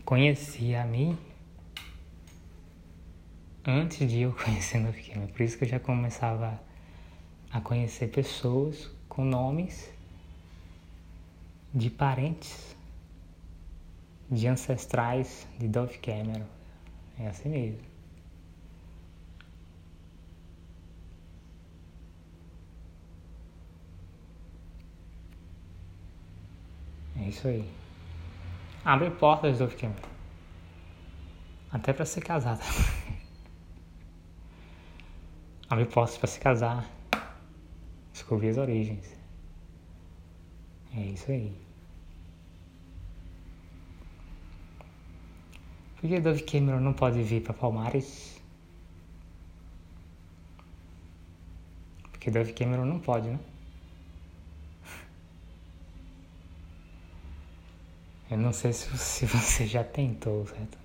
[0.05, 1.19] conhecia a mim
[3.65, 5.29] antes de eu conhecer Dove Cameron.
[5.29, 6.61] Por isso que eu já começava
[7.51, 9.93] a conhecer pessoas com nomes
[11.75, 12.75] de parentes,
[14.31, 16.47] de ancestrais de Dove Cameron.
[17.19, 17.92] É assim mesmo.
[27.33, 27.69] Isso aí.
[28.85, 30.09] Abre portas, Dove Cameron.
[31.71, 32.63] Até para ser casada.
[35.69, 36.89] Abre portas para se casar
[38.13, 39.17] descobrir as origens.
[40.95, 41.57] É isso aí.
[45.97, 48.41] Por que Dove Cameron não pode vir para Palmares?
[52.11, 53.39] Porque Dove Cameron não pode, né?
[58.33, 60.79] Eu não sei se, se você já tentou, certo?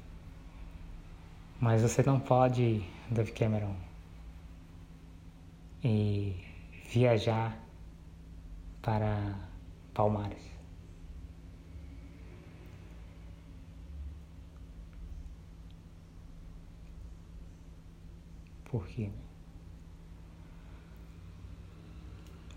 [1.62, 3.74] Mas você não pode, Dove Cameron.
[5.82, 6.36] E
[6.90, 7.58] viajar
[8.82, 9.34] para
[9.94, 10.44] Palmares.
[18.66, 19.10] Por quê?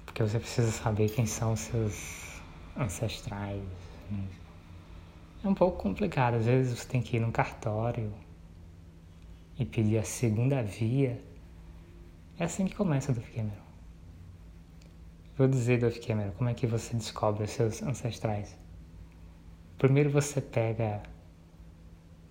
[0.04, 2.42] Porque você precisa saber quem são os seus
[2.76, 3.62] ancestrais.
[5.42, 8.12] É um pouco complicado, às vezes você tem que ir num cartório
[9.58, 11.18] e pedir a segunda via.
[12.38, 13.70] É assim que começa do Cameron.
[15.38, 18.54] Vou dizer, Dove Cameron, como é que você descobre os seus ancestrais?
[19.78, 21.02] Primeiro você pega,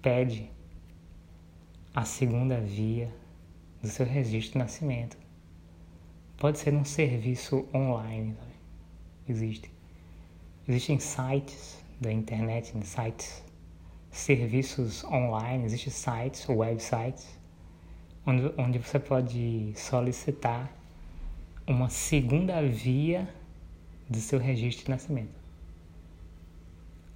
[0.03, 0.51] pede
[1.95, 3.11] a segunda via
[3.81, 5.17] do seu registro de nascimento.
[6.37, 8.37] Pode ser um serviço online,
[9.27, 9.71] existe.
[10.67, 13.43] Existem sites da internet, sites,
[14.09, 17.27] serviços online, existem sites, websites,
[18.25, 20.71] onde, onde você pode solicitar
[21.67, 23.27] uma segunda via
[24.09, 25.39] do seu registro de nascimento.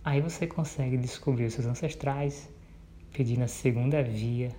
[0.04, 2.50] Aí você consegue descobrir os seus ancestrais,
[3.14, 4.50] pedindo a segunda via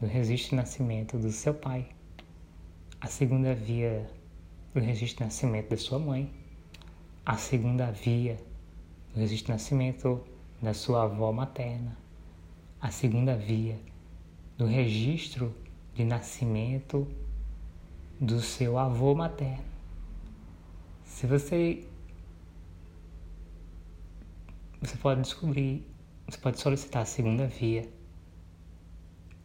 [0.00, 1.88] do registro de nascimento do seu pai,
[3.00, 4.06] a segunda via
[4.74, 6.30] do registro de nascimento da sua mãe,
[7.24, 8.36] a segunda via
[9.20, 10.24] registro de nascimento
[10.60, 11.96] da sua avó materna,
[12.80, 13.78] a segunda via
[14.58, 15.54] do registro
[15.94, 17.08] de nascimento
[18.20, 19.64] do seu avô materno.
[21.04, 21.86] Se você
[24.80, 25.86] você pode descobrir,
[26.28, 27.88] você pode solicitar a segunda via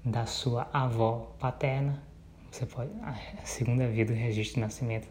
[0.04, 2.04] da sua avó paterna,
[2.52, 3.16] você pode a
[3.46, 5.08] segunda via do registro de nascimento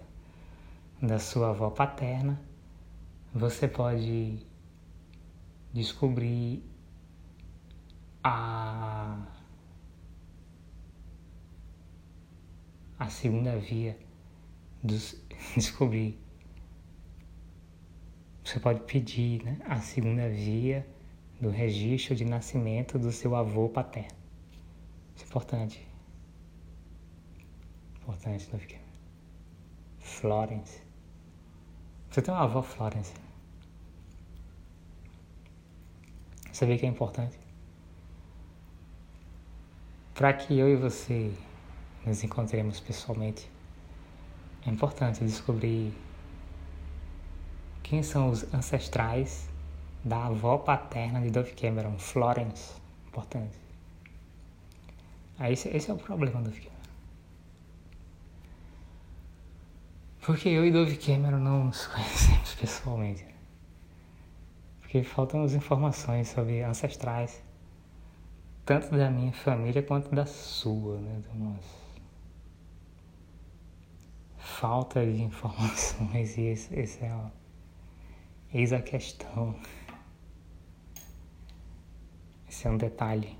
[1.00, 2.38] da sua avó paterna,
[3.32, 4.49] você pode
[5.72, 6.62] descobrir
[8.22, 9.26] a
[12.98, 13.98] a segunda via
[14.82, 15.16] dos
[15.56, 16.18] descobrir
[18.44, 20.84] você pode pedir né, a segunda via
[21.40, 24.10] do registro de nascimento do seu avô paterno.
[25.14, 25.88] Isso é importante.
[28.02, 28.76] Importante, não fique.
[30.00, 30.82] Florence.
[32.10, 33.14] Você tem uma avó Florence.
[36.52, 37.38] Você vê que é importante?
[40.14, 41.32] Para que eu e você
[42.04, 43.50] nos encontremos pessoalmente,
[44.66, 45.94] é importante descobrir
[47.82, 49.48] quem são os ancestrais
[50.04, 52.74] da avó paterna de Dove Cameron, Florence?
[53.08, 53.58] Importante.
[55.38, 56.70] Aí esse, esse é o problema do Cameron.
[60.20, 63.29] Porque eu e Dove Cameron não nos conhecemos pessoalmente.
[64.90, 67.40] Porque faltam as informações sobre ancestrais,
[68.64, 71.22] tanto da minha família quanto da sua, né?
[74.36, 77.30] falta de informações e esse, esse é o
[78.52, 79.54] Eis a questão.
[82.48, 83.38] Esse é um detalhe.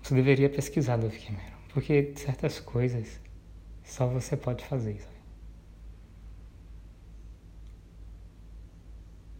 [0.00, 3.20] Você deveria pesquisar, Dove Cameron, porque certas coisas
[3.84, 5.16] só você pode fazer, sabe?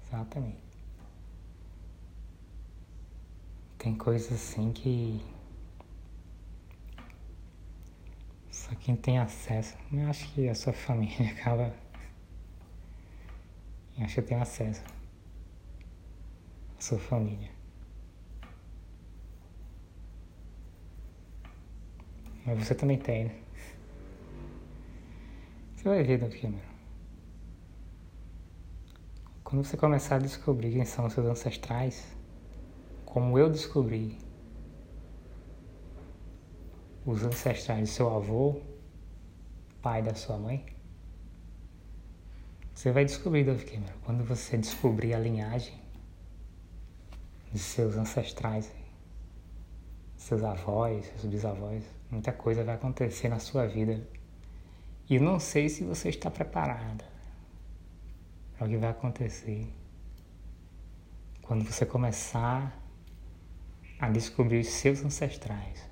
[0.05, 0.63] Exatamente.
[3.79, 5.21] Tem coisas assim que
[8.53, 9.77] Só quem tem acesso.
[9.91, 11.75] Eu acho que a sua família acaba.
[13.99, 14.83] Eu acho que tem acesso.
[16.79, 17.51] A sua família.
[22.45, 23.35] Mas você também tem, né?
[25.77, 26.37] Você vai ver, Dr.
[26.41, 26.73] Cameron.
[29.43, 32.07] Quando você começar a descobrir quem são os seus ancestrais,
[33.05, 34.17] como eu descobri
[37.05, 38.61] os ancestrais do seu avô,
[39.83, 40.65] pai da sua mãe?
[42.75, 45.79] Você vai descobrir, Dove Cameron, quando você descobrir a linhagem
[47.53, 48.73] de seus ancestrais,
[50.17, 54.07] seus avós, seus bisavós, muita coisa vai acontecer na sua vida.
[55.09, 57.05] E não sei se você está preparada
[58.57, 59.67] para o que vai acontecer
[61.41, 62.79] quando você começar
[63.99, 65.91] a descobrir os seus ancestrais.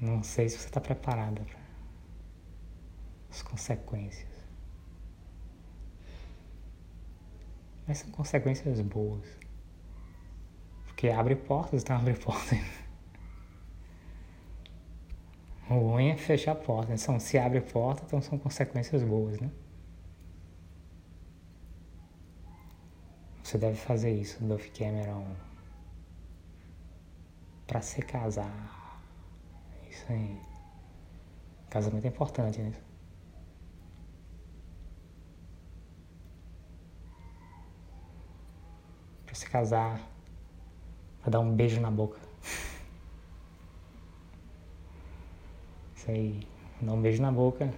[0.00, 1.58] Não sei se você está preparada para
[3.30, 4.28] as consequências.
[7.86, 9.24] Mas são consequências boas.
[10.86, 12.85] Porque abre portas, então abre portas.
[15.68, 16.92] Ruim é fechar a porta.
[16.94, 19.50] Então, se abre porta, então são consequências boas, né?
[23.42, 25.24] Você deve fazer isso, Dove Cameron,
[27.66, 29.00] para se casar
[29.88, 30.40] isso aí.
[31.70, 32.72] Casamento é importante, né?
[39.24, 40.00] Pra se casar,
[41.20, 42.25] pra dar um beijo na boca.
[46.06, 46.40] Isso aí.
[46.80, 47.72] Dar um beijo na boca.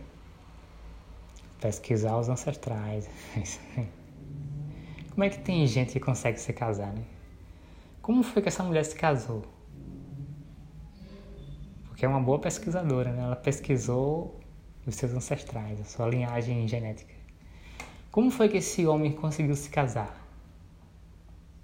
[1.61, 3.09] Pesquisar os ancestrais.
[5.11, 7.03] Como é que tem gente que consegue se casar, né?
[8.03, 9.43] Como foi que essa mulher se casou?
[11.99, 13.25] porque é uma boa pesquisadora, né?
[13.25, 14.39] Ela pesquisou
[14.87, 17.13] os seus ancestrais, a sua linhagem genética.
[18.13, 20.17] Como foi que esse homem conseguiu se casar?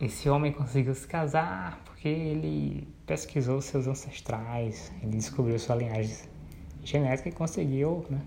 [0.00, 6.16] Esse homem conseguiu se casar porque ele pesquisou seus ancestrais, ele descobriu sua linhagem
[6.85, 8.20] genética e conseguiu, né?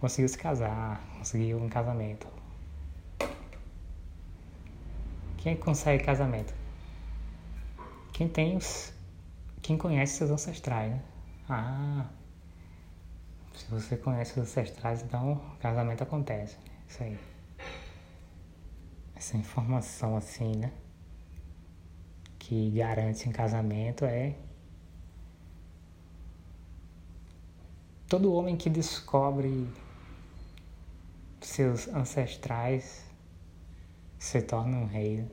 [0.00, 2.26] Conseguiu se casar, conseguiu um casamento.
[5.38, 6.54] Quem consegue casamento?
[8.12, 8.92] Quem tem os.
[9.60, 11.02] Quem conhece seus ancestrais, né?
[11.48, 12.06] Ah,
[13.54, 16.56] se você conhece os ancestrais, então casamento acontece.
[16.56, 16.72] Né?
[16.88, 17.18] Isso aí.
[19.16, 20.72] Essa informação assim, né?
[22.38, 24.36] Que garante um casamento é.
[28.08, 29.68] Todo homem que descobre
[31.42, 33.04] seus ancestrais
[34.18, 35.30] se torna um rei.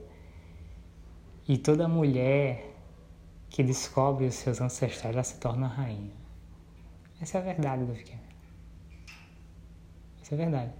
[1.47, 2.75] E toda mulher
[3.49, 6.11] que descobre os seus ancestrais, ela se torna rainha.
[7.21, 8.21] Essa é a verdade do pequeno.
[10.21, 10.73] Essa é a verdade.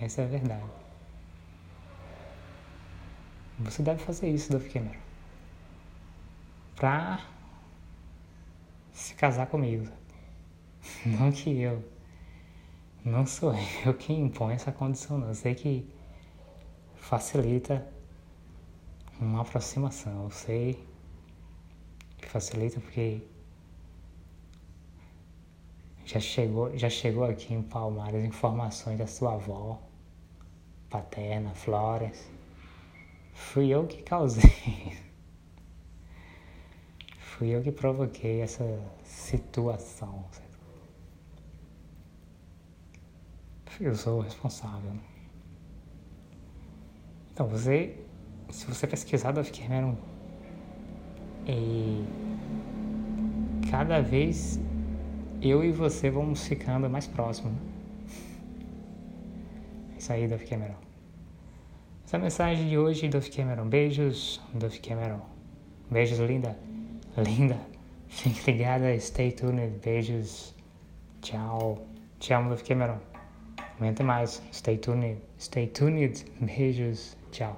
[0.00, 0.70] Essa é a verdade.
[3.60, 5.00] Você deve fazer isso, Dove Cameron.
[6.74, 7.24] Pra
[8.94, 9.86] se casar comigo.
[11.04, 11.84] Não que eu.
[13.04, 13.52] Não sou
[13.84, 15.28] eu que impõe essa condição, não.
[15.28, 15.86] Eu sei que
[16.96, 17.86] facilita
[19.20, 20.24] uma aproximação.
[20.24, 20.82] Eu sei
[22.16, 23.20] que facilita porque
[26.06, 29.82] já chegou, já chegou aqui em Palmares informações da sua avó
[30.88, 32.30] paterna, Flores.
[33.34, 34.96] Fui eu que causei.
[37.36, 38.64] Fui eu que provoquei essa
[39.02, 40.24] situação.
[43.80, 44.92] Eu sou o responsável.
[47.32, 47.98] Então, você,
[48.50, 49.96] se você pesquisar Dove Cameron,
[51.44, 52.04] e
[53.68, 54.60] cada vez
[55.42, 57.52] eu e você vamos ficando mais próximos.
[59.92, 60.76] É isso aí, Dove Cameron.
[62.06, 63.66] Essa é a mensagem de hoje, Dove Cameron.
[63.68, 65.20] Beijos, Dove Cameron.
[65.90, 66.56] Beijos, linda.
[67.16, 67.58] Linda.
[68.08, 69.80] Fique ligada, stay tuned.
[69.82, 70.54] Beijos.
[71.22, 71.86] Tchau.
[72.18, 73.00] Te amo, Dove Cameron.
[73.78, 74.40] Tem mais.
[74.52, 75.20] Stay tuned.
[75.38, 76.24] Stay tuned.
[76.40, 77.16] Beijos.
[77.30, 77.56] Tchau.